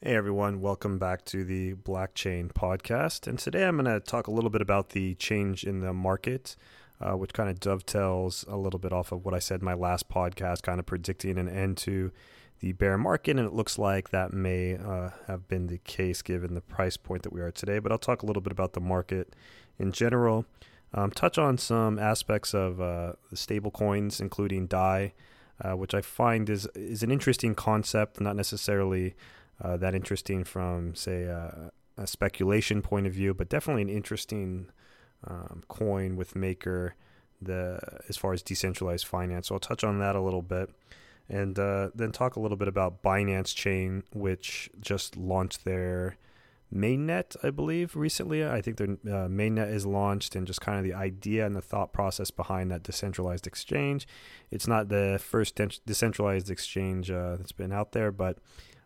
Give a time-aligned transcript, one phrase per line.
[0.00, 3.26] Hey everyone, welcome back to the Blockchain podcast.
[3.26, 6.54] And today I'm going to talk a little bit about the change in the market,
[7.00, 9.74] uh, which kind of dovetails a little bit off of what I said in my
[9.74, 12.12] last podcast, kind of predicting an end to
[12.60, 13.38] the bear market.
[13.38, 17.24] And it looks like that may uh, have been the case given the price point
[17.24, 17.80] that we are today.
[17.80, 19.34] But I'll talk a little bit about the market
[19.80, 20.46] in general,
[20.94, 25.12] um, touch on some aspects of uh, stable coins, including DAI,
[25.60, 29.16] uh, which I find is, is an interesting concept, not necessarily
[29.62, 34.70] uh, that interesting from, say, a, a, speculation point of view, but definitely an interesting
[35.26, 36.94] um, coin with Maker
[37.40, 39.48] the as far as decentralized finance.
[39.48, 40.70] So I'll touch on that a little bit,
[41.28, 46.16] and uh, then talk a little bit about Binance Chain, which just launched their
[46.74, 48.46] mainnet, I believe, recently.
[48.46, 51.62] I think their uh, mainnet is launched, and just kind of the idea and the
[51.62, 54.06] thought process behind that decentralized exchange.
[54.50, 58.38] It's not the first de- decentralized exchange uh, that's been out there, but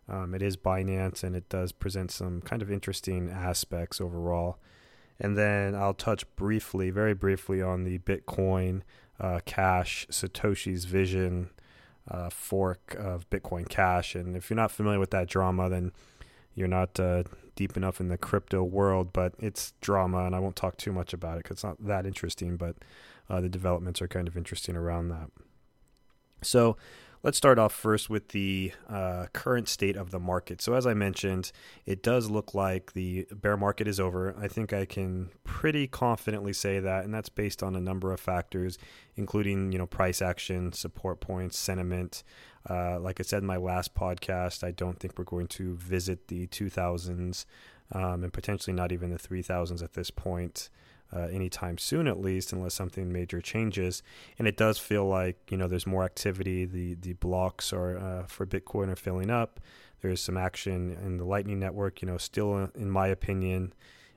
[0.09, 4.57] um, it is Binance and it does present some kind of interesting aspects overall.
[5.19, 8.81] And then I'll touch briefly, very briefly, on the Bitcoin
[9.19, 11.49] uh, Cash, Satoshi's vision
[12.09, 14.15] uh, fork of Bitcoin Cash.
[14.15, 15.91] And if you're not familiar with that drama, then
[16.55, 17.23] you're not uh,
[17.55, 21.13] deep enough in the crypto world, but it's drama, and I won't talk too much
[21.13, 22.75] about it because it's not that interesting, but
[23.29, 25.29] uh, the developments are kind of interesting around that.
[26.41, 26.77] So,
[27.23, 30.61] Let's start off first with the uh, current state of the market.
[30.61, 31.53] So, as I mentioned,
[31.85, 34.35] it does look like the bear market is over.
[34.37, 38.19] I think I can pretty confidently say that, and that's based on a number of
[38.19, 38.77] factors,
[39.15, 42.23] including you know price action, support points, sentiment.
[42.69, 46.27] Uh, like I said in my last podcast, I don't think we're going to visit
[46.27, 47.45] the 2000s
[47.93, 50.69] um, and potentially not even the 3000s at this point
[51.15, 54.01] uh, anytime soon, at least, unless something major changes.
[54.39, 56.65] And it does feel like you know there's more activity.
[56.65, 59.59] The the blocks are uh, for Bitcoin are filling up.
[60.01, 62.01] There's some action in the Lightning Network.
[62.01, 63.73] You know, still uh, in my opinion,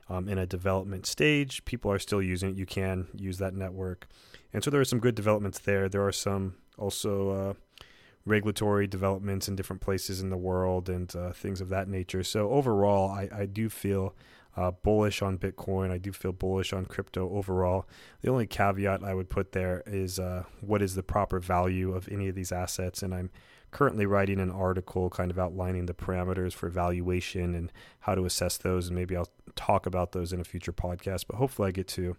[0.09, 1.63] um, in a development stage.
[1.65, 2.55] People are still using it.
[2.55, 4.07] You can use that network,
[4.53, 5.89] and so there are some good developments there.
[5.89, 7.29] There are some also.
[7.29, 7.53] Uh,
[8.25, 12.23] regulatory developments in different places in the world and uh, things of that nature.
[12.23, 14.13] So overall, I, I do feel
[14.57, 15.91] uh, bullish on Bitcoin.
[15.91, 17.87] I do feel bullish on crypto overall.
[18.21, 22.09] The only caveat I would put there is uh, what is the proper value of
[22.09, 23.29] any of these assets, and I'm
[23.69, 28.57] currently writing an article kind of outlining the parameters for valuation and how to assess
[28.57, 31.25] those, and maybe I'll talk about those in a future podcast.
[31.27, 32.17] But hopefully, I get to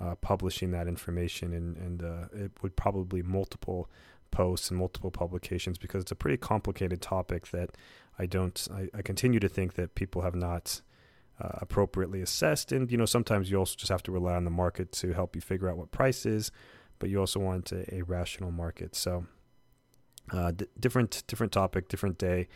[0.00, 3.88] uh, publishing that information, and and uh, it would probably multiple
[4.32, 7.70] posts and multiple publications because it's a pretty complicated topic that
[8.18, 8.66] I don't.
[8.74, 10.80] I, I continue to think that people have not
[11.40, 12.72] uh, appropriately assessed.
[12.72, 15.34] And you know, sometimes you also just have to rely on the market to help
[15.34, 16.50] you figure out what price is,
[16.98, 18.94] but you also want a, a rational market.
[18.94, 19.26] So,
[20.32, 22.48] uh, d- different different topic, different day.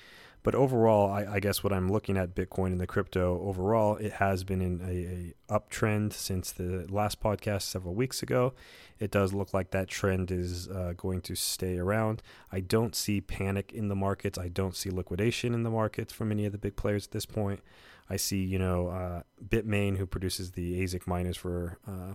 [0.42, 4.14] But overall, I, I, guess what I'm looking at Bitcoin and the crypto overall, it
[4.14, 8.54] has been in a, a, uptrend since the last podcast several weeks ago.
[8.98, 12.22] It does look like that trend is uh, going to stay around.
[12.50, 14.38] I don't see panic in the markets.
[14.38, 17.26] I don't see liquidation in the markets from any of the big players at this
[17.26, 17.60] point.
[18.10, 22.14] I see, you know, uh, Bitmain, who produces the ASIC miners for uh,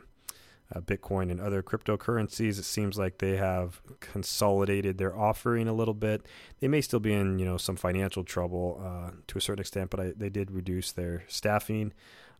[0.73, 2.59] uh, Bitcoin and other cryptocurrencies.
[2.59, 6.25] It seems like they have consolidated their offering a little bit.
[6.59, 9.89] They may still be in, you know, some financial trouble uh, to a certain extent,
[9.89, 11.93] but I, they did reduce their staffing.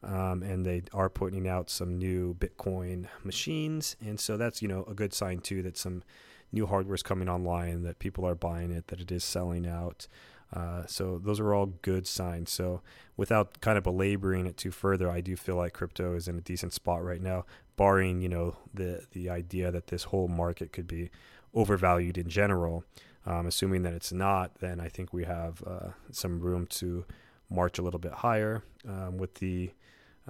[0.03, 4.83] Um, and they are putting out some new Bitcoin machines, and so that's you know
[4.87, 6.03] a good sign too that some
[6.51, 10.07] new hardware is coming online, that people are buying it, that it is selling out.
[10.55, 12.51] Uh, so those are all good signs.
[12.51, 12.81] So
[13.17, 16.41] without kind of belaboring it too further, I do feel like crypto is in a
[16.41, 17.45] decent spot right now,
[17.75, 21.09] barring you know the the idea that this whole market could be
[21.53, 22.83] overvalued in general.
[23.27, 27.05] Um, assuming that it's not, then I think we have uh, some room to
[27.49, 29.71] march a little bit higher um, with the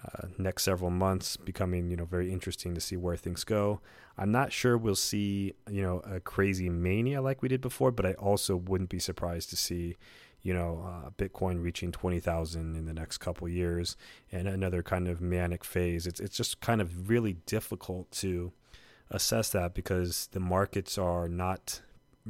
[0.03, 3.79] uh, next several months becoming you know very interesting to see where things go.
[4.17, 8.05] I'm not sure we'll see you know a crazy mania like we did before, but
[8.05, 9.95] I also wouldn't be surprised to see
[10.41, 13.95] you know uh, Bitcoin reaching twenty thousand in the next couple years
[14.31, 16.05] and another kind of manic phase.
[16.05, 18.51] It's it's just kind of really difficult to
[19.11, 21.81] assess that because the markets are not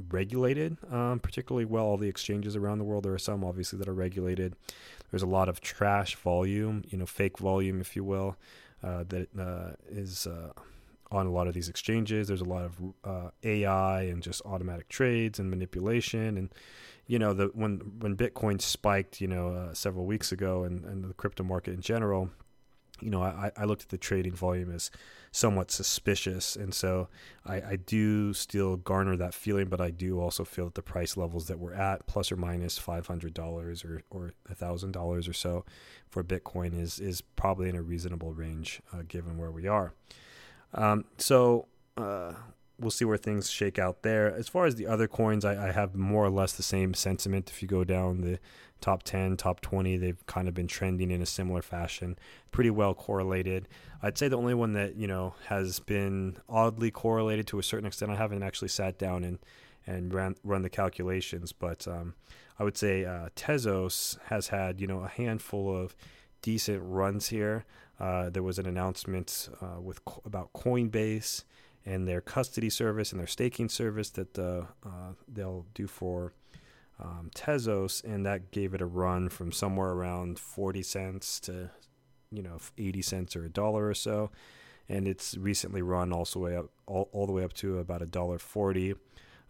[0.09, 1.85] regulated um, particularly well.
[1.85, 4.55] All the exchanges around the world, there are some obviously that are regulated.
[5.11, 8.37] There's a lot of trash volume, you know, fake volume, if you will,
[8.83, 10.51] uh, that uh, is uh,
[11.11, 12.27] on a lot of these exchanges.
[12.27, 16.37] There's a lot of uh, AI and just automatic trades and manipulation.
[16.37, 16.49] And
[17.07, 21.03] you know, the when when Bitcoin spiked, you know, uh, several weeks ago, and, and
[21.03, 22.31] the crypto market in general,
[23.01, 24.91] you know, I, I looked at the trading volume as
[25.31, 27.09] somewhat suspicious, and so
[27.45, 31.17] I, I do still garner that feeling, but I do also feel that the price
[31.17, 35.27] levels that we're at, plus or minus five hundred dollars or or a thousand dollars
[35.27, 35.65] or so,
[36.09, 39.93] for Bitcoin is is probably in a reasonable range uh, given where we are.
[40.73, 41.67] Um, so
[41.97, 42.33] uh,
[42.79, 44.33] we'll see where things shake out there.
[44.33, 47.49] As far as the other coins, I, I have more or less the same sentiment.
[47.49, 48.39] If you go down the
[48.81, 52.17] top 10, top 20, they've kind of been trending in a similar fashion,
[52.51, 53.67] pretty well correlated.
[54.01, 57.87] I'd say the only one that, you know, has been oddly correlated to a certain
[57.87, 59.39] extent, I haven't actually sat down and,
[59.87, 62.15] and ran, run the calculations, but um,
[62.59, 65.95] I would say uh, Tezos has had, you know, a handful of
[66.41, 67.65] decent runs here.
[67.99, 71.43] Uh, there was an announcement uh, with about Coinbase
[71.85, 76.33] and their custody service and their staking service that uh, uh they'll do for
[76.99, 81.69] um, Tezos, and that gave it a run from somewhere around 40 cents to,
[82.31, 84.31] you know, 80 cents or a dollar or so.
[84.87, 88.05] And it's recently run also way up, all, all the way up to about a
[88.05, 88.95] dollar 40.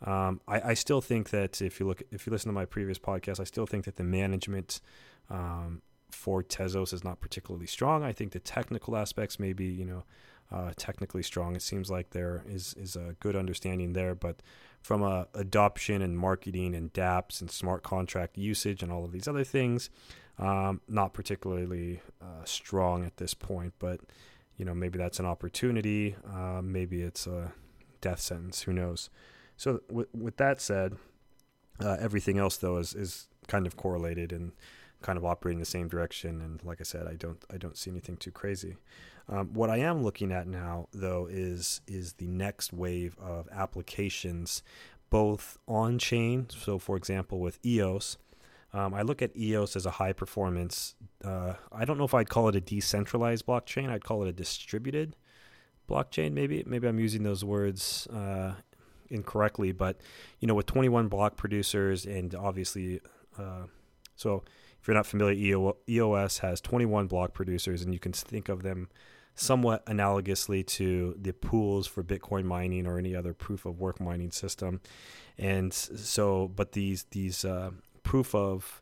[0.05, 2.99] Um, I, I, still think that if you look, if you listen to my previous
[2.99, 4.81] podcast, I still think that the management
[5.29, 8.03] um, for Tezos is not particularly strong.
[8.03, 10.03] I think the technical aspects may be, you know,
[10.51, 11.55] uh, technically strong.
[11.55, 14.41] It seems like there is is a good understanding there, but
[14.81, 19.27] from a adoption and marketing and DApps and smart contract usage and all of these
[19.27, 19.89] other things,
[20.37, 23.73] um, not particularly uh, strong at this point.
[23.79, 24.01] But
[24.57, 26.15] you know, maybe that's an opportunity.
[26.31, 27.51] Uh, maybe it's a
[28.01, 28.61] death sentence.
[28.63, 29.09] Who knows?
[29.57, 30.95] So with with that said,
[31.83, 34.51] uh, everything else though is is kind of correlated and
[35.01, 36.41] kind of operating the same direction.
[36.41, 38.75] And like I said, I don't I don't see anything too crazy.
[39.27, 44.61] Um, what I am looking at now, though, is is the next wave of applications,
[45.09, 46.47] both on chain.
[46.49, 48.17] So, for example, with EOS,
[48.73, 50.95] um, I look at EOS as a high performance.
[51.23, 53.89] Uh, I don't know if I'd call it a decentralized blockchain.
[53.89, 55.15] I'd call it a distributed
[55.89, 56.33] blockchain.
[56.33, 58.53] Maybe maybe I'm using those words uh,
[59.09, 60.01] incorrectly, but
[60.39, 63.01] you know, with 21 block producers and obviously,
[63.39, 63.63] uh,
[64.15, 64.43] so
[64.85, 68.87] if you're not familiar, EOS has 21 block producers, and you can think of them
[69.35, 74.31] somewhat analogously to the pools for Bitcoin mining or any other proof of work mining
[74.31, 74.81] system.
[75.37, 77.71] And so, but these these uh,
[78.03, 78.81] proof of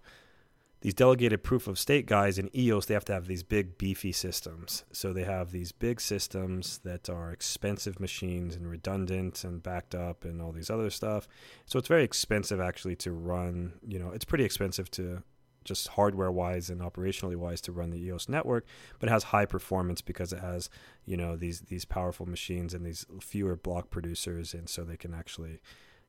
[0.82, 4.12] these delegated proof of stake guys in EOS, they have to have these big beefy
[4.12, 4.84] systems.
[4.92, 10.26] So they have these big systems that are expensive machines and redundant and backed up
[10.26, 11.26] and all these other stuff.
[11.66, 13.80] So it's very expensive actually to run.
[13.88, 15.24] You know, it's pretty expensive to
[15.64, 18.66] just hardware wise and operationally wise to run the EOS network,
[19.00, 20.70] but it has high performance because it has
[21.06, 25.14] you know these these powerful machines and these fewer block producers, and so they can
[25.14, 25.60] actually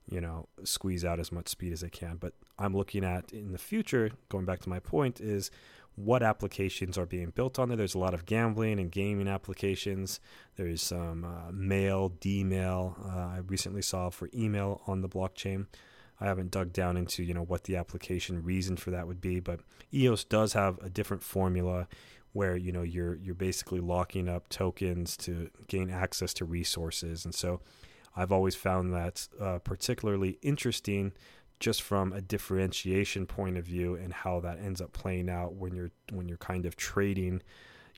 [0.07, 2.17] you know squeeze out as much speed as they can.
[2.17, 5.51] But I'm looking at in the future, going back to my point, is
[5.97, 7.77] what applications are being built on there.
[7.77, 10.21] There's a lot of gambling and gaming applications.
[10.57, 12.97] There's some uh, mail, D-mail.
[13.05, 15.67] Uh, I recently saw for email on the blockchain.
[16.25, 19.41] I haven't dug down into you know what the application reason for that would be,
[19.41, 19.61] but
[19.93, 21.87] EOS does have a different formula
[22.33, 27.35] where you know you're you're basically locking up tokens to gain access to resources, and
[27.35, 27.61] so
[28.17, 31.13] I've always found that uh, particularly interesting
[31.61, 35.75] just from a differentiation point of view and how that ends up playing out when
[35.75, 37.43] you're when you're kind of trading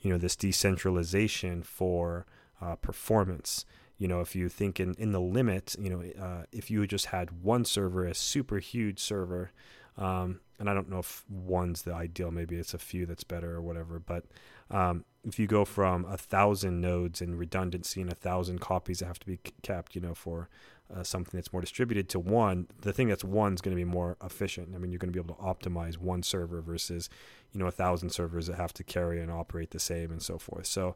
[0.03, 2.27] you know this decentralization for
[2.61, 3.65] uh, performance
[3.99, 7.07] you know, if you think in, in the limit, you know, uh, if you just
[7.07, 9.51] had one server, a super huge server,
[9.97, 13.55] um, and I don't know if one's the ideal, maybe it's a few that's better
[13.55, 14.25] or whatever, but
[14.71, 19.07] um, if you go from a thousand nodes and redundancy and a thousand copies that
[19.07, 20.49] have to be kept, you know, for
[20.95, 23.85] uh, something that's more distributed to one, the thing that's one is going to be
[23.85, 24.73] more efficient.
[24.75, 27.09] I mean, you're going to be able to optimize one server versus,
[27.53, 30.39] you know, a thousand servers that have to carry and operate the same and so
[30.39, 30.67] forth.
[30.67, 30.95] So,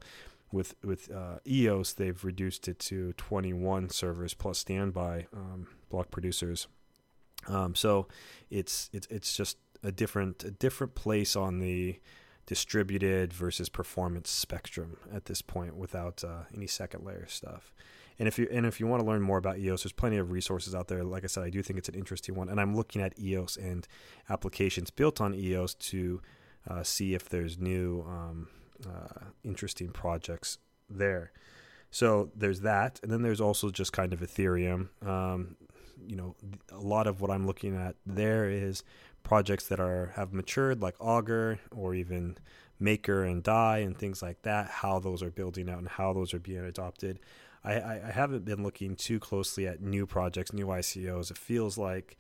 [0.52, 6.66] with with uh, EOS, they've reduced it to 21 servers plus standby um, block producers.
[7.46, 8.08] Um, so
[8.50, 12.00] it's it's it's just a different a different place on the
[12.46, 17.72] distributed versus performance spectrum at this point without uh, any second layer stuff.
[18.18, 20.30] And if you and if you want to learn more about EOS, there's plenty of
[20.30, 21.02] resources out there.
[21.02, 23.56] Like I said, I do think it's an interesting one, and I'm looking at EOS
[23.56, 23.86] and
[24.28, 26.20] applications built on EOS to
[26.68, 28.48] uh, see if there's new um,
[28.86, 30.58] uh, interesting projects
[30.88, 31.32] there.
[31.90, 34.88] So there's that, and then there's also just kind of Ethereum.
[35.06, 35.56] Um,
[36.06, 36.36] you know,
[36.70, 38.84] a lot of what I'm looking at there is
[39.22, 42.36] projects that are have matured, like Augur or even
[42.78, 44.68] Maker and Dai and things like that.
[44.68, 47.18] How those are building out and how those are being adopted.
[47.62, 51.30] I, I, I haven't been looking too closely at new projects, new ICOs.
[51.30, 52.16] It feels like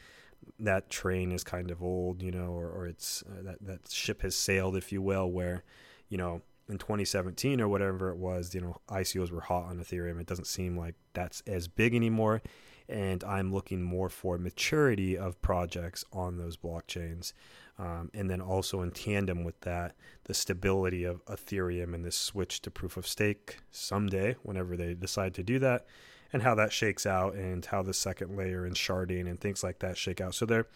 [0.58, 4.22] that train is kind of old, you know, or, or it's uh, that that ship
[4.22, 5.64] has sailed, if you will, where
[6.08, 10.20] you know in 2017 or whatever it was, you know, ICOs were hot on Ethereum.
[10.20, 12.42] It doesn't seem like that's as big anymore.
[12.88, 17.32] And I'm looking more for maturity of projects on those blockchains.
[17.78, 22.60] Um, and then also in tandem with that, the stability of Ethereum and this switch
[22.62, 25.86] to proof of stake someday, whenever they decide to do that,
[26.32, 29.78] and how that shakes out, and how the second layer and sharding and things like
[29.78, 30.34] that shake out.
[30.34, 30.66] So, there,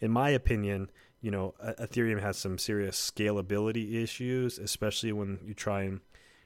[0.00, 0.90] in my opinion,
[1.22, 6.00] you know, Ethereum has some serious scalability issues, especially when you try and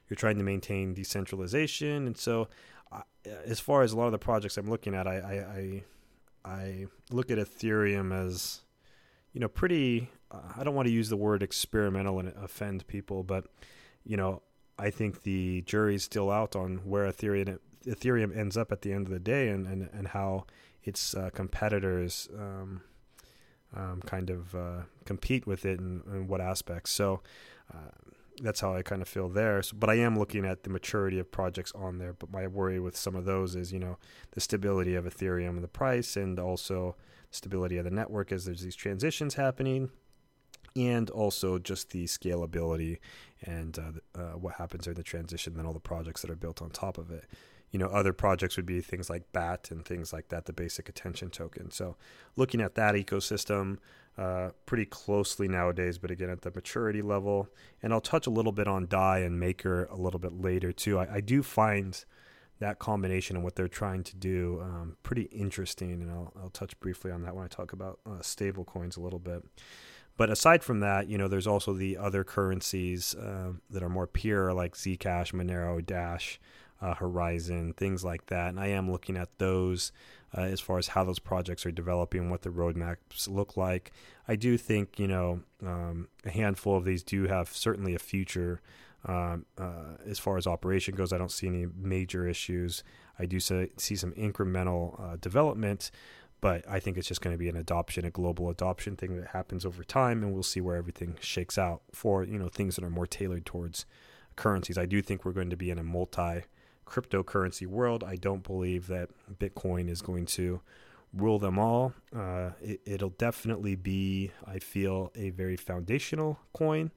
[0.07, 2.05] you're trying to maintain decentralization.
[2.05, 2.47] And so,
[2.91, 3.01] uh,
[3.43, 6.85] as far as a lot of the projects I'm looking at, I I, I, I
[7.11, 8.61] look at Ethereum as,
[9.33, 10.09] you know, pretty.
[10.29, 13.47] Uh, I don't want to use the word experimental and offend people, but
[14.05, 14.43] you know,
[14.77, 17.57] I think the jury's still out on where Ethereum
[17.87, 20.45] Ethereum ends up at the end of the day, and and, and how
[20.83, 22.29] its uh, competitors.
[22.37, 22.83] Um,
[23.75, 26.91] um, kind of uh, compete with it and, in what aspects.
[26.91, 27.21] So
[27.73, 27.91] uh,
[28.41, 29.61] that's how I kind of feel there.
[29.61, 32.13] So, but I am looking at the maturity of projects on there.
[32.13, 33.97] But my worry with some of those is, you know,
[34.31, 36.95] the stability of Ethereum and the price, and also
[37.31, 39.89] stability of the network as there's these transitions happening,
[40.75, 42.99] and also just the scalability
[43.43, 46.61] and uh, uh, what happens during the transition, then all the projects that are built
[46.61, 47.25] on top of it
[47.71, 50.89] you know other projects would be things like bat and things like that the basic
[50.89, 51.71] attention token.
[51.71, 51.95] So
[52.35, 53.77] looking at that ecosystem
[54.17, 57.49] uh, pretty closely nowadays but again at the maturity level.
[57.83, 60.97] And i'll touch a little bit on dai and maker a little bit later too.
[60.99, 62.03] I, I do find
[62.59, 65.91] that combination and what they're trying to do um, pretty interesting.
[65.91, 69.01] And I'll, I'll touch briefly on that when i talk about uh, stable coins a
[69.01, 69.43] little bit.
[70.17, 74.07] But aside from that, you know, there's also the other currencies uh, that are more
[74.07, 76.39] pure, like Zcash, Monero, Dash,
[76.81, 78.49] uh, Horizen, things like that.
[78.49, 79.91] And I am looking at those
[80.37, 83.91] uh, as far as how those projects are developing, what the roadmaps look like.
[84.27, 88.61] I do think, you know, um, a handful of these do have certainly a future.
[89.05, 92.83] Um, uh, as far as operation goes, I don't see any major issues.
[93.17, 95.91] I do see, see some incremental uh, development,
[96.41, 99.29] but I think it's just going to be an adoption, a global adoption thing that
[99.29, 102.83] happens over time, and we'll see where everything shakes out for you know things that
[102.83, 103.85] are more tailored towards
[104.35, 104.77] currencies.
[104.77, 106.43] I do think we're going to be in a multi
[106.87, 108.03] cryptocurrency world.
[108.03, 110.61] I don't believe that Bitcoin is going to
[111.13, 111.93] rule them all.
[112.15, 116.91] Uh, it, will definitely be, I feel, a very foundational coin.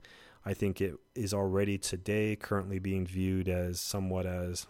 [0.45, 4.67] I think it is already today currently being viewed as somewhat as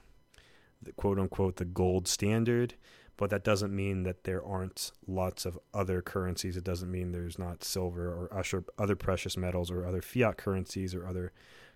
[0.83, 2.75] the quote unquote the gold standard.
[3.17, 6.57] But that doesn't mean that there aren't lots of other currencies.
[6.57, 8.45] It doesn't mean there's not silver or
[8.79, 11.33] other precious metals or other fiat currencies or other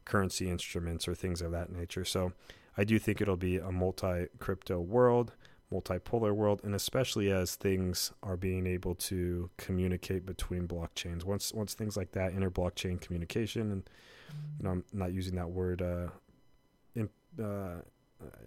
[0.07, 2.05] currency instruments or things of that nature.
[2.05, 2.33] So
[2.77, 5.33] I do think it'll be a multi crypto world,
[5.73, 11.25] multipolar world, and especially as things are being able to communicate between blockchains.
[11.25, 13.91] Once once things like that inter blockchain communication, and
[14.59, 16.09] you know, I'm not using that word uh,
[16.95, 17.09] in,
[17.43, 17.83] uh,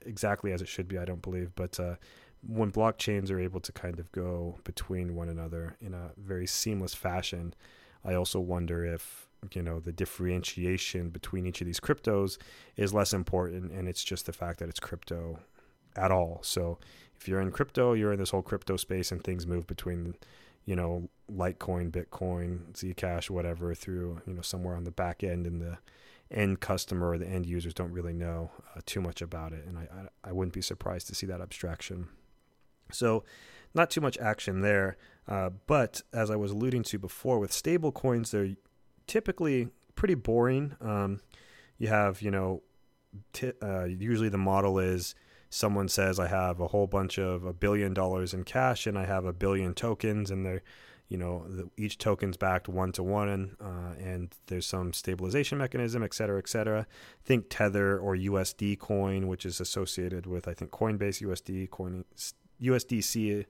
[0.05, 0.97] exactly as it should be.
[0.97, 1.95] I don't believe, but uh,
[2.45, 6.93] when blockchains are able to kind of go between one another in a very seamless
[6.93, 7.53] fashion,
[8.05, 12.37] I also wonder if you know the differentiation between each of these cryptos
[12.75, 15.39] is less important and it's just the fact that it's crypto
[15.95, 16.39] at all.
[16.43, 16.79] So
[17.19, 20.15] if you're in crypto you're in this whole crypto space and things move between
[20.65, 25.61] you know litecoin bitcoin zcash whatever through you know somewhere on the back end and
[25.61, 25.77] the
[26.31, 29.65] end customer or the end users don't really know uh, too much about it.
[29.65, 32.07] And I, I, I wouldn't be surprised to see that abstraction.
[32.91, 33.23] So
[33.73, 37.91] not too much action there uh, but as i was alluding to before with stable
[37.91, 38.55] coins they're
[39.07, 40.75] typically pretty boring.
[40.81, 41.21] Um,
[41.77, 42.61] you have, you know,
[43.33, 45.15] t- uh, usually the model is
[45.49, 49.05] someone says I have a whole bunch of a billion dollars in cash and I
[49.05, 50.61] have a billion tokens and they're,
[51.07, 56.03] you know, the, each token's backed one to one uh, and there's some stabilization mechanism,
[56.03, 56.85] et cetera, et cetera.
[57.23, 62.03] Think Tether or USD coin, which is associated with, I think, Coinbase USD, coin,
[62.61, 63.45] USDC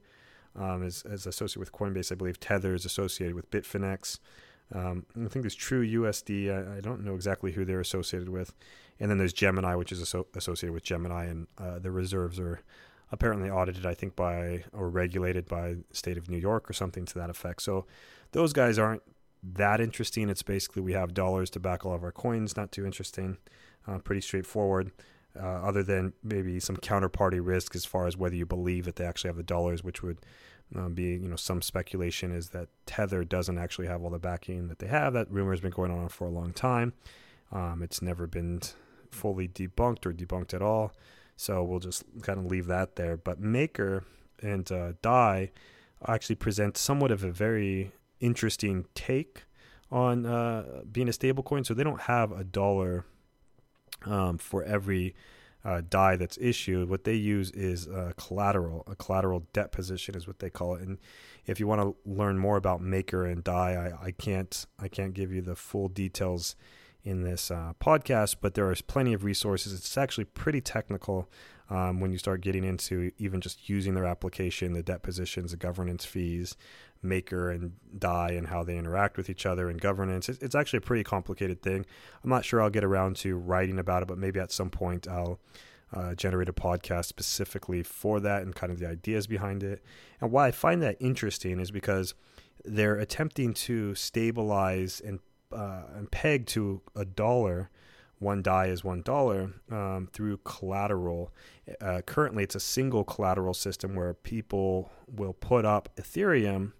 [0.54, 2.12] um, is, is associated with Coinbase.
[2.12, 4.18] I believe Tether is associated with Bitfinex.
[4.74, 6.50] Um, I think there's True USD.
[6.50, 8.52] I, I, don't know exactly who they're associated with.
[9.00, 12.60] And then there's Gemini, which is associated with Gemini, and uh, the reserves are
[13.10, 17.14] apparently audited, I think, by or regulated by state of New York or something to
[17.14, 17.62] that effect.
[17.62, 17.86] So
[18.32, 19.02] those guys aren't
[19.42, 20.28] that interesting.
[20.28, 22.56] It's basically we have dollars to back all of our coins.
[22.56, 23.38] Not too interesting.
[23.86, 24.90] Uh, pretty straightforward.
[25.38, 29.04] Uh, other than maybe some counterparty risk as far as whether you believe that they
[29.04, 30.18] actually have the dollars, which would
[30.74, 34.68] um, be you know some speculation is that Tether doesn't actually have all the backing
[34.68, 35.12] that they have.
[35.14, 36.92] That rumor has been going on for a long time.
[37.50, 38.60] Um, it's never been
[39.10, 40.92] fully debunked or debunked at all.
[41.36, 43.16] So we'll just kind of leave that there.
[43.16, 44.04] But Maker
[44.42, 45.50] and uh, Dai
[46.06, 49.44] actually present somewhat of a very interesting take
[49.90, 51.64] on uh, being a stablecoin.
[51.64, 53.04] So they don't have a dollar
[54.04, 55.14] um, for every
[55.68, 58.84] uh, DAI that's issued, what they use is uh, collateral.
[58.86, 60.82] A collateral debt position is what they call it.
[60.82, 60.96] And
[61.46, 65.12] if you want to learn more about Maker and DAI, I, I can't I can't
[65.12, 66.56] give you the full details
[67.04, 69.74] in this uh, podcast, but there is plenty of resources.
[69.74, 71.28] It's actually pretty technical
[71.68, 75.58] um, when you start getting into even just using their application, the debt positions, the
[75.58, 76.56] governance fees,
[77.02, 80.28] Maker and DAI and how they interact with each other and governance.
[80.28, 81.86] It's, it's actually a pretty complicated thing.
[82.22, 85.06] I'm not sure I'll get around to writing about it, but maybe at some point
[85.08, 85.38] I'll.
[85.90, 89.82] Uh, generate a podcast specifically for that and kind of the ideas behind it.
[90.20, 92.12] And why I find that interesting is because
[92.62, 95.20] they're attempting to stabilize and
[95.52, 97.70] uh, and pegged to a dollar.
[98.18, 101.32] One DAI is one dollar um, through collateral.
[101.80, 106.72] Uh, currently, it's a single collateral system where people will put up Ethereum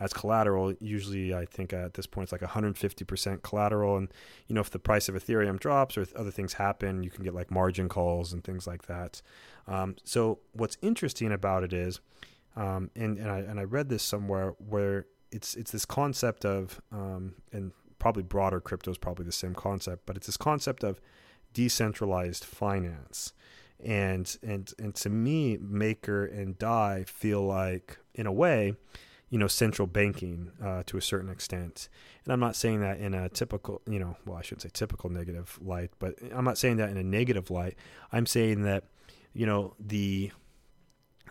[0.00, 0.74] as collateral.
[0.80, 3.96] Usually, I think at this point it's like 150% collateral.
[3.96, 4.08] And
[4.46, 7.34] you know, if the price of Ethereum drops or other things happen, you can get
[7.34, 9.22] like margin calls and things like that.
[9.66, 12.00] Um, so what's interesting about it is,
[12.56, 16.80] um, and and I and I read this somewhere where it's it's this concept of
[16.92, 21.00] um, and probably broader crypto is probably the same concept, but it's this concept of
[21.54, 23.32] decentralized finance.
[23.82, 28.76] And and and to me, Maker and DAI feel like, in a way,
[29.34, 31.88] you know, central banking uh, to a certain extent.
[32.22, 35.10] And I'm not saying that in a typical, you know, well, I shouldn't say typical
[35.10, 37.74] negative light, but I'm not saying that in a negative light.
[38.12, 38.84] I'm saying that,
[39.32, 40.30] you know, the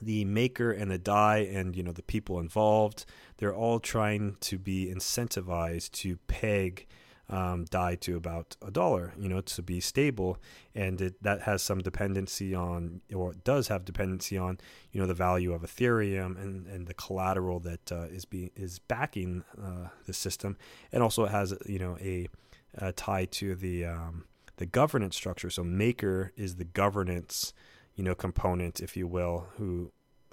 [0.01, 3.05] the maker and the DAI and you know the people involved
[3.38, 6.88] they're all trying to be incentivized to peg
[7.30, 10.38] um, DAI to about a dollar you know to be stable.
[10.75, 14.60] And it, that has some dependency on or does have dependency on
[14.92, 18.80] you know the value of ethereum and, and the collateral that uh, is being is
[18.80, 20.58] backing uh, the system.
[20.92, 22.27] And also it has you know a,
[22.75, 24.25] a tie to the um,
[24.58, 25.50] the governance structure.
[25.50, 27.53] So maker is the governance
[27.96, 29.92] you know component, if you will, who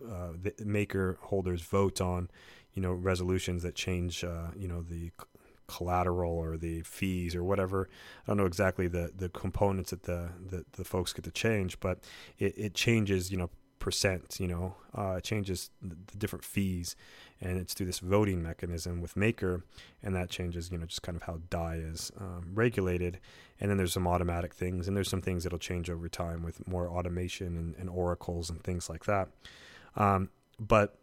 [0.08, 2.30] uh, the maker holders vote on,
[2.72, 5.10] you know, resolutions that change, uh, you know, the
[5.70, 7.88] collateral or the fees or whatever.
[8.24, 11.80] I don't know exactly the the components that the the, the folks get to change,
[11.80, 12.00] but
[12.38, 16.94] it, it changes, you know, percent, you know, uh, it changes the, the different fees,
[17.40, 19.64] and it's through this voting mechanism with Maker,
[20.02, 23.18] and that changes, you know, just kind of how DAI is um, regulated.
[23.58, 26.66] And then there's some automatic things, and there's some things that'll change over time with
[26.68, 29.28] more automation and, and oracles and things like that.
[29.96, 30.28] Um,
[30.60, 30.99] but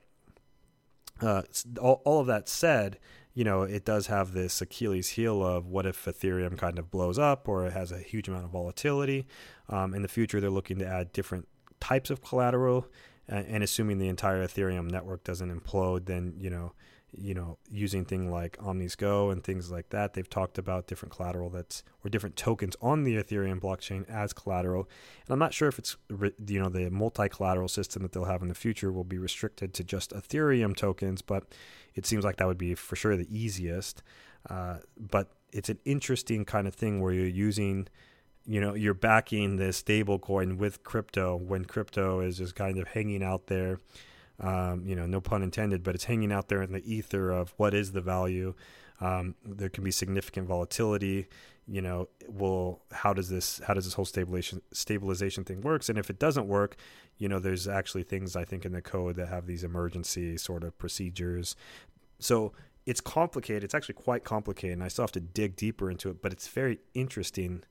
[1.22, 1.44] uh,
[1.80, 3.00] all, all of that said,
[3.34, 7.20] you know, it does have this Achilles heel of what if Ethereum kind of blows
[7.20, 9.28] up or it has a huge amount of volatility.
[9.70, 11.48] Um, in the future, they're looking to add different
[11.80, 12.88] types of collateral,
[13.28, 16.74] and, and assuming the entire Ethereum network doesn't implode, then you know
[17.12, 20.14] you know, using things like OmiseGO and things like that.
[20.14, 24.90] They've talked about different collateral that's or different tokens on the Ethereum blockchain as collateral.
[25.26, 28.50] And I'm not sure if it's you know the multi-collateral system that they'll have in
[28.50, 31.46] the future will be restricted to just Ethereum tokens, but
[31.96, 34.04] it seems like that would be for sure the easiest.
[34.50, 37.88] Uh, but it's an interesting kind of thing where you're using
[38.46, 42.88] you know you're backing the stable coin with crypto when crypto is just kind of
[42.90, 43.80] hanging out there
[44.40, 47.54] um, you know, no pun intended, but it's hanging out there in the ether of
[47.58, 48.54] what is the value.
[49.00, 51.28] Um, there can be significant volatility.
[51.68, 55.90] You know, will how does this how does this whole stabilization stabilization thing works?
[55.90, 56.78] And if it doesn't work,
[57.18, 60.64] you know, there's actually things I think in the code that have these emergency sort
[60.64, 61.56] of procedures.
[62.20, 62.54] So
[62.86, 63.66] it's complicated.
[63.66, 66.22] It's actually quite complicated, and I still have to dig deeper into it.
[66.22, 67.64] But it's very interesting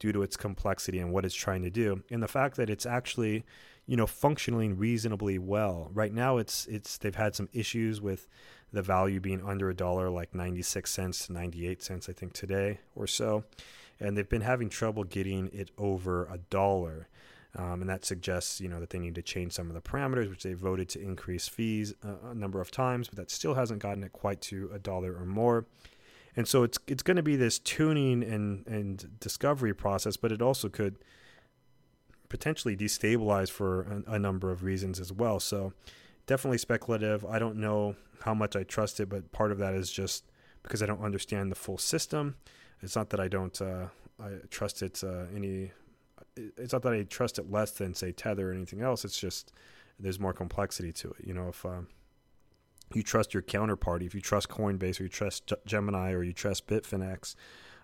[0.00, 2.84] due to its complexity and what it's trying to do, and the fact that it's
[2.84, 3.44] actually
[3.86, 5.90] you know functioning reasonably well.
[5.92, 8.28] Right now, it's it's they've had some issues with
[8.72, 12.80] the value being under a dollar, like 96 cents to 98 cents, I think today
[12.96, 13.44] or so,
[14.00, 17.08] and they've been having trouble getting it over a dollar.
[17.56, 20.28] Um, and that suggests, you know, that they need to change some of the parameters,
[20.28, 23.80] which they voted to increase fees a, a number of times, but that still hasn't
[23.80, 25.66] gotten it quite to a dollar or more.
[26.36, 30.42] And so it's it's going to be this tuning and and discovery process, but it
[30.42, 30.96] also could
[32.28, 35.38] potentially destabilize for a, a, number of reasons as well.
[35.40, 35.72] So
[36.26, 37.24] definitely speculative.
[37.24, 40.24] I don't know how much I trust it, but part of that is just
[40.62, 42.36] because I don't understand the full system.
[42.82, 43.86] It's not that I don't uh,
[44.22, 45.72] I trust it uh, any.
[46.36, 49.04] It's not that I trust it less than say Tether or anything else.
[49.04, 49.52] It's just
[49.98, 51.26] there's more complexity to it.
[51.26, 51.88] You know, if um,
[52.92, 56.66] you trust your counterparty, if you trust Coinbase or you trust Gemini or you trust
[56.66, 57.34] Bitfinex,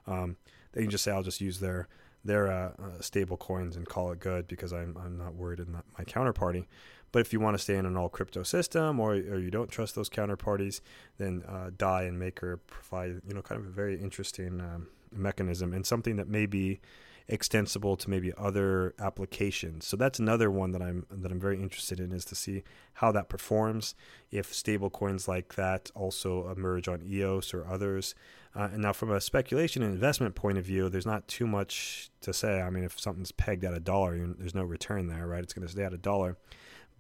[0.07, 0.37] um,
[0.73, 1.89] then you just say I'll just use their
[2.25, 5.73] their uh, uh, stable coins and call it good because I'm, I'm not worried in
[5.73, 6.67] my counterparty.
[7.13, 9.71] But if you want to stay in an all crypto system or, or you don't
[9.71, 10.81] trust those counterparties,
[11.19, 15.73] then uh, DAI and Maker provide you know kind of a very interesting um, mechanism
[15.73, 16.81] and something that may be
[17.31, 19.87] extensible to maybe other applications.
[19.87, 22.65] So that's another one that I'm that I'm very interested in is to see
[22.95, 23.95] how that performs.
[24.31, 28.15] If stable coins like that also emerge on EOS or others.
[28.55, 32.11] Uh, and now, from a speculation and investment point of view, there's not too much
[32.21, 32.61] to say.
[32.61, 35.43] I mean, if something's pegged at a dollar, there's no return there, right?
[35.43, 36.37] It's going to stay at a dollar.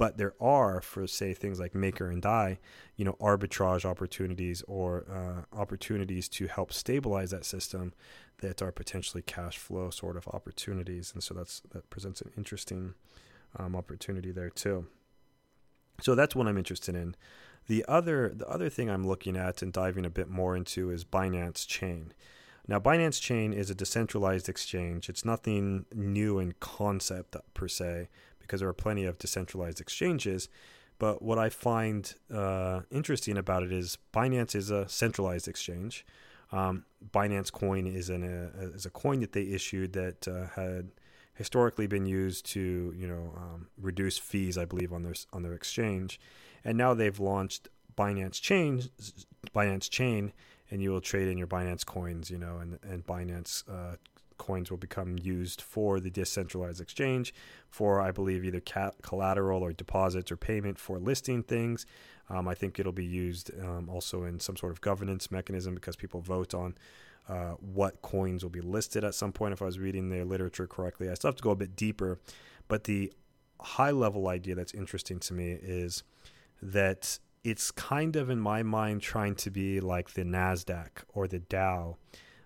[0.00, 2.58] But there are, for say things like Maker and Dai,
[2.96, 7.92] you know, arbitrage opportunities or uh, opportunities to help stabilize that system
[8.40, 12.94] that are potentially cash flow sort of opportunities, and so that's that presents an interesting
[13.58, 14.86] um, opportunity there too.
[16.00, 17.14] So that's what I'm interested in.
[17.66, 21.04] The other the other thing I'm looking at and diving a bit more into is
[21.04, 22.14] Binance Chain.
[22.66, 25.08] Now, Binance Chain is a decentralized exchange.
[25.08, 28.08] It's nothing new in concept per se,
[28.50, 30.48] because there are plenty of decentralized exchanges.
[30.98, 36.04] But what I find uh, interesting about it is Binance is a centralized exchange.
[36.50, 40.90] Um, Binance Coin is an uh, is a coin that they issued that uh, had
[41.34, 45.54] historically been used to you know um, reduce fees, I believe, on their on their
[45.54, 46.20] exchange,
[46.64, 48.82] and now they've launched Binance Chain,
[49.54, 50.32] Binance Chain,
[50.72, 53.94] and you will trade in your Binance coins, you know, and and Binance uh,
[54.40, 57.34] coins will become used for the decentralized exchange
[57.68, 58.62] for, I believe, either
[59.02, 61.86] collateral or deposits or payment for listing things.
[62.30, 65.96] Um, I think it'll be used um, also in some sort of governance mechanism because
[65.96, 66.74] people vote on
[67.28, 69.52] uh, what coins will be listed at some point.
[69.52, 72.18] If I was reading their literature correctly, I still have to go a bit deeper.
[72.66, 73.12] But the
[73.60, 76.02] high level idea that's interesting to me is
[76.62, 81.40] that it's kind of, in my mind, trying to be like the NASDAQ or the
[81.40, 81.96] Dow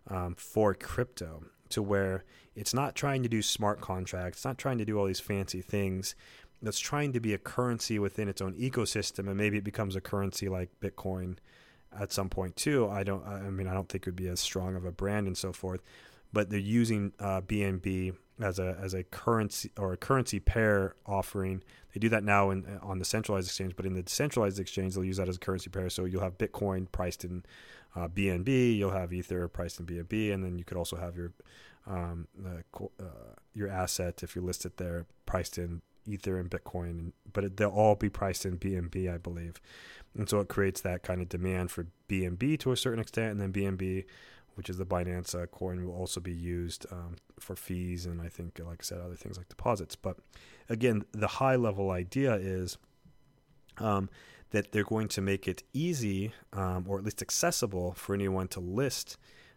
[0.09, 1.45] um, for crypto,
[1.75, 2.25] to where
[2.57, 5.61] it's not trying to do smart contracts, it's not trying to do all these fancy
[5.61, 6.15] things
[6.63, 10.01] that's trying to be a currency within its own ecosystem, and maybe it becomes a
[10.01, 11.37] currency like Bitcoin
[11.99, 12.89] at some point too.
[12.89, 13.25] I don't.
[13.27, 15.53] I mean, I don't think it would be as strong of a brand and so
[15.53, 15.81] forth.
[16.33, 21.63] But they're using uh, BNB as a as a currency or a currency pair offering.
[21.93, 25.05] They do that now in, on the centralized exchange, but in the decentralized exchange, they'll
[25.05, 25.89] use that as a currency pair.
[25.91, 27.45] So you'll have Bitcoin priced in
[27.97, 31.33] uh, BNB, you'll have Ether priced in BNB, and then you could also have your
[31.87, 33.03] um, uh,
[33.53, 37.71] your asset if you list it there priced in Ether and Bitcoin, but it, they'll
[37.71, 39.61] all be priced in BNB, I believe.
[40.17, 43.41] And so it creates that kind of demand for BNB to a certain extent, and
[43.41, 44.05] then BNB,
[44.55, 48.29] which is the Binance uh, coin, will also be used um, for fees and I
[48.29, 49.97] think, like I said, other things like deposits.
[49.97, 50.19] But
[50.69, 52.79] again, the high level idea is
[53.79, 54.09] um,
[54.55, 58.61] that they're going to make it easy um, or at least accessible for anyone to
[58.61, 59.17] list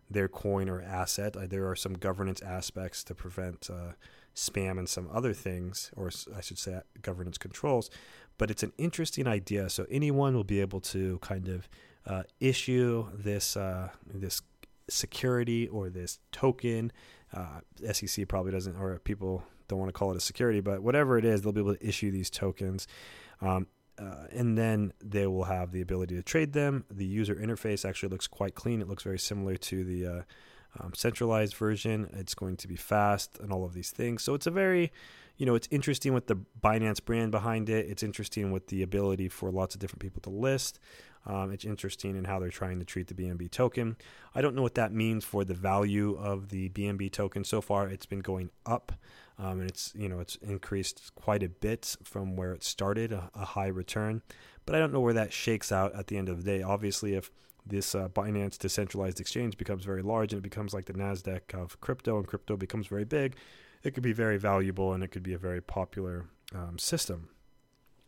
[0.09, 1.35] their coin or asset.
[1.35, 3.69] Uh, there are some governance aspects to prevent.
[3.69, 3.93] Uh,
[4.37, 7.89] spam and some other things, or I should say governance controls.
[8.37, 9.67] But it's an interesting idea.
[9.69, 11.67] So anyone will be able to kind of
[12.05, 14.41] uh, issue this uh, this
[14.89, 16.91] security or this token.
[17.33, 17.59] Uh,
[17.91, 21.25] SEC probably doesn't, or people don't want to call it a security, but whatever it
[21.25, 22.87] is, they'll be able to issue these tokens.
[23.41, 23.67] Um,
[23.99, 26.85] uh, and then they will have the ability to trade them.
[26.91, 28.81] The user interface actually looks quite clean.
[28.81, 30.21] It looks very similar to the uh,
[30.79, 32.09] um, centralized version.
[32.13, 34.23] It's going to be fast and all of these things.
[34.23, 34.91] So it's a very,
[35.37, 37.87] you know, it's interesting with the Binance brand behind it.
[37.89, 40.79] It's interesting with the ability for lots of different people to list.
[41.27, 43.97] Um, it's interesting in how they're trying to treat the BNB token.
[44.33, 47.43] I don't know what that means for the value of the BNB token.
[47.43, 48.93] So far, it's been going up,
[49.37, 53.29] um, and it's you know it's increased quite a bit from where it started, a,
[53.35, 54.21] a high return.
[54.65, 56.63] But I don't know where that shakes out at the end of the day.
[56.63, 57.29] Obviously, if
[57.65, 61.79] this uh, Binance decentralized exchange becomes very large and it becomes like the NASDAQ of
[61.81, 63.35] crypto, and crypto becomes very big,
[63.83, 67.29] it could be very valuable and it could be a very popular um, system.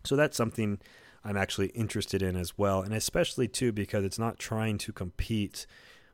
[0.06, 0.80] So that's something
[1.24, 2.82] I'm actually interested in as well.
[2.82, 5.66] And especially too because it's not trying to compete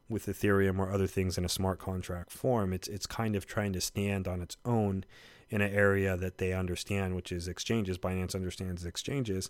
[0.08, 2.74] with Ethereum or other things in a smart contract form.
[2.74, 5.04] It's it's kind of trying to stand on its own
[5.50, 7.98] in an area that they understand, which is exchanges.
[7.98, 9.50] Binance understands exchanges.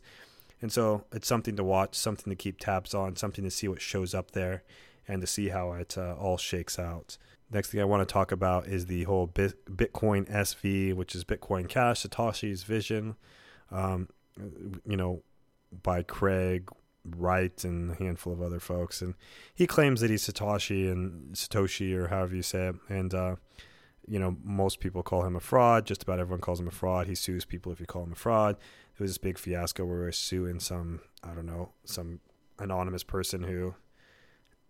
[0.62, 3.82] And so it's something to watch, something to keep tabs on, something to see what
[3.82, 4.64] shows up there,
[5.08, 7.18] and to see how it uh, all shakes out.
[7.52, 11.70] Next thing I want to talk about is the whole Bitcoin SV, which is Bitcoin
[11.70, 13.16] Cash, Satoshi's vision,
[13.72, 14.10] um,
[14.86, 15.22] you know,
[15.84, 16.70] by Craig
[17.06, 19.02] Wright and a handful of other folks.
[19.02, 19.16] And
[19.54, 22.76] he claims that he's Satoshi and Satoshi, or however you say it.
[22.90, 23.36] And, uh,
[24.08, 25.86] you know, most people call him a fraud.
[25.86, 27.08] Just about everyone calls him a fraud.
[27.08, 28.58] He sues people if you call him a fraud
[28.96, 32.20] it was this big fiasco where we are suing some I don't know some
[32.60, 33.76] anonymous person who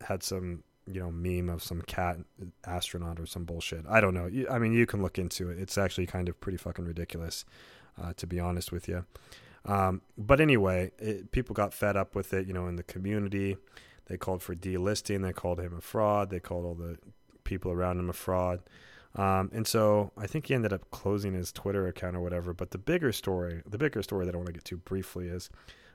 [0.02, 2.18] had some you know meme of some cat
[2.66, 3.86] astronaut or some bullshit.
[3.88, 4.30] I don't know.
[4.50, 5.60] I mean, you can look into it.
[5.60, 7.46] It's actually kind of pretty fucking ridiculous,
[8.02, 9.06] uh, to be honest with you.
[9.66, 12.48] Um, but anyway, it, people got fed up with it.
[12.48, 13.58] You know, in the community,
[14.08, 15.24] they called for delisting.
[15.24, 16.30] They called him a fraud.
[16.30, 16.98] They called all the
[17.44, 18.62] people around him a fraud.
[19.16, 22.54] Um, and so I think he ended up closing his Twitter account or whatever.
[22.54, 25.50] But the bigger story, the bigger story that I want to get to briefly is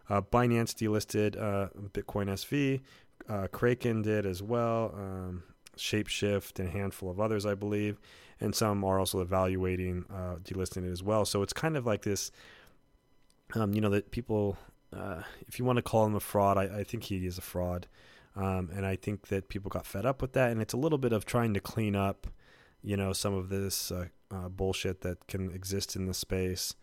[0.08, 2.80] uh, Binance delisted uh, Bitcoin SV.
[3.28, 4.94] Uh, Kraken did as well.
[4.96, 5.42] Um,
[5.76, 7.98] Shapeshift and a handful of others, I believe,
[8.40, 11.24] and some are also evaluating uh, delisting it as well.
[11.24, 12.30] So it's kind of like this,
[13.54, 14.56] um, you know, that people,
[14.96, 17.42] uh, if you want to call him a fraud, I, I think he is a
[17.42, 17.86] fraud,
[18.36, 20.98] um, and I think that people got fed up with that, and it's a little
[20.98, 22.26] bit of trying to clean up,
[22.82, 26.74] you know, some of this uh, uh bullshit that can exist in the space.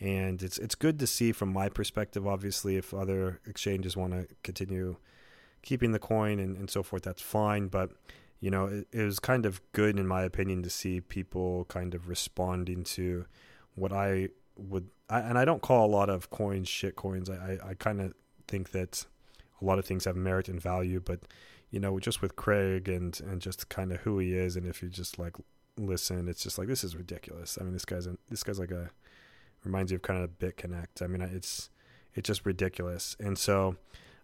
[0.00, 2.26] And it's it's good to see from my perspective.
[2.26, 4.96] Obviously, if other exchanges want to continue
[5.62, 7.68] keeping the coin and, and so forth, that's fine.
[7.68, 7.90] But
[8.40, 11.94] you know, it, it, was kind of good in my opinion to see people kind
[11.94, 13.24] of responding to
[13.76, 17.28] what I would, I, and I don't call a lot of coins shit coins.
[17.28, 18.14] I, I, I kind of
[18.48, 19.04] think that
[19.60, 21.20] a lot of things have merit and value, but
[21.70, 24.82] you know, just with Craig and and just kind of who he is, and if
[24.82, 25.36] you just like
[25.76, 27.58] listen, it's just like this is ridiculous.
[27.60, 28.90] I mean, this guy's a, this guy's like a
[29.64, 31.02] reminds you of kind of BitConnect.
[31.02, 31.70] I mean, it's
[32.14, 33.76] it's just ridiculous, and so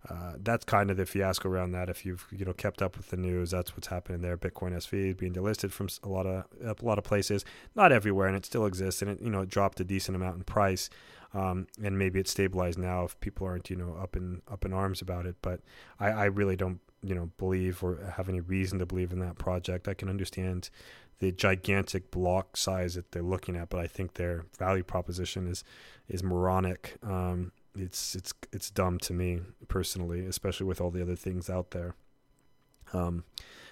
[0.09, 1.89] uh, that's kind of the fiasco around that.
[1.89, 4.37] If you've you know kept up with the news, that's what's happening there.
[4.37, 8.37] Bitcoin SV being delisted from a lot of a lot of places, not everywhere, and
[8.37, 9.03] it still exists.
[9.03, 10.89] And it you know it dropped a decent amount in price,
[11.35, 14.73] um, and maybe it's stabilized now if people aren't you know up in up in
[14.73, 15.37] arms about it.
[15.43, 15.61] But
[15.99, 19.39] I, I really don't you know believe or have any reason to believe in that
[19.39, 19.89] project.
[19.89, 20.71] I can understand
[21.19, 25.65] the gigantic block size that they're looking at, but I think their value proposition is
[26.09, 26.97] is moronic.
[27.03, 31.71] Um, it's it's it's dumb to me personally, especially with all the other things out
[31.71, 31.95] there.
[32.93, 33.25] Um,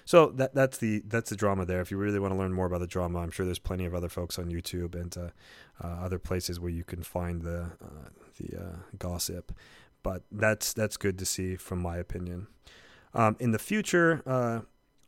[0.05, 1.81] so that that's the that's the drama there.
[1.81, 3.93] If you really want to learn more about the drama, I'm sure there's plenty of
[3.93, 5.29] other folks on YouTube and uh,
[5.83, 9.51] uh, other places where you can find the uh, the uh, gossip.
[10.03, 12.47] But that's that's good to see, from my opinion.
[13.13, 14.61] Um, in the future, uh,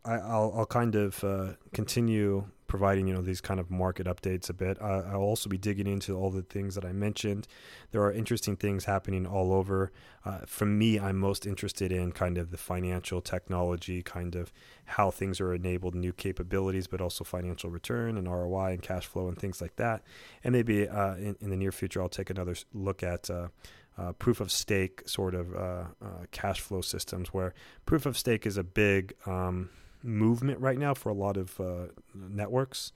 [0.04, 4.49] I, will I'll kind of uh, continue providing you know these kind of market updates
[4.49, 4.82] a bit.
[4.82, 7.47] Uh, I'll also be digging into all the things that I mentioned.
[7.91, 9.91] There are interesting things happening all over.
[10.23, 14.53] Uh, for me, I'm most interested in kind of the financial technology, kind of
[14.86, 19.27] how things are enabled, new capabilities, but also financial return and ROI and cash flow
[19.27, 20.03] and things like that.
[20.43, 23.29] And maybe uh, in, in, the near future, I'll take another look at.
[23.29, 23.49] Uh,
[23.97, 25.84] uh, proof of stake sort of uh,
[26.32, 27.53] cash flow systems, where
[27.86, 29.69] proof of stake is a big um,
[30.04, 32.92] movement right now for a lot of uh, networks.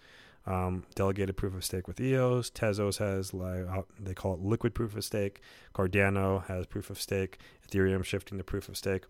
[0.46, 2.52] Um, delegated proof of stake with EOS.
[2.52, 5.39] Tezos has like uh, they call it liquid proof of stake.
[5.74, 7.39] Cardano has proof of stake.
[7.66, 9.06] Ethereum shifting to proof of stake.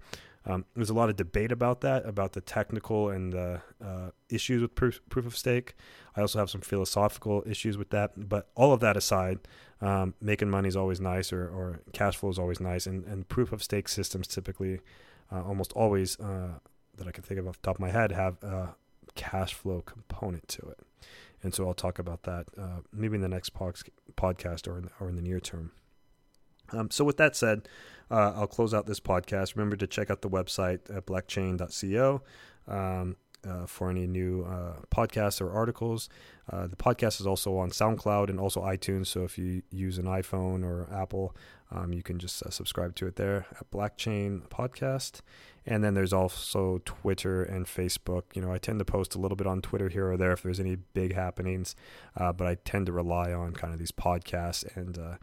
[0.45, 4.61] Um, there's a lot of debate about that, about the technical and the uh, issues
[4.61, 5.75] with proof, proof of stake.
[6.15, 8.29] I also have some philosophical issues with that.
[8.29, 9.39] But all of that aside,
[9.81, 13.27] um, making money is always nice, or, or cash flow is always nice, and, and
[13.27, 14.81] proof of stake systems typically,
[15.31, 16.59] uh, almost always uh,
[16.97, 18.75] that I can think of off the top of my head have a
[19.15, 20.79] cash flow component to it.
[21.41, 25.09] And so I'll talk about that uh, maybe in the next podcast or in, or
[25.09, 25.71] in the near term.
[26.71, 27.67] Um, so with that said,
[28.09, 29.55] uh, I'll close out this podcast.
[29.55, 32.21] Remember to check out the website at blockchain.co.
[32.67, 36.09] Um, uh, for any new uh, podcasts or articles.
[36.51, 39.07] Uh, the podcast is also on SoundCloud and also iTunes.
[39.07, 41.35] So if you use an iPhone or Apple,
[41.71, 45.21] um, you can just uh, subscribe to it there at Blockchain Podcast.
[45.65, 48.23] And then there's also Twitter and Facebook.
[48.33, 50.43] You know, I tend to post a little bit on Twitter here or there if
[50.43, 51.73] there's any big happenings,
[52.17, 55.15] uh, but I tend to rely on kind of these podcasts and uh,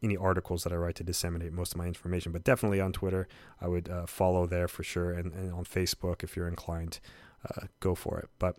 [0.00, 2.30] any articles that I write to disseminate most of my information.
[2.30, 3.26] But definitely on Twitter,
[3.60, 7.00] I would follow there for sure, and, and on Facebook if you're inclined,
[7.44, 8.28] uh, go for it.
[8.38, 8.56] But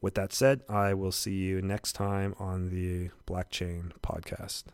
[0.00, 4.64] with that said, I will see you next time on the Blockchain Podcast.